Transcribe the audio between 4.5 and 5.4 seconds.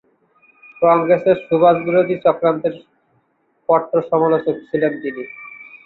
ছিলেন তিনি।